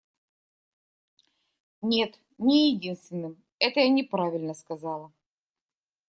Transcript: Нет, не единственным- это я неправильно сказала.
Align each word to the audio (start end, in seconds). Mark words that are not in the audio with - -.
Нет, 1.83 2.19
не 2.39 2.71
единственным- 2.73 3.37
это 3.59 3.81
я 3.81 3.89
неправильно 3.89 4.55
сказала. 4.55 5.13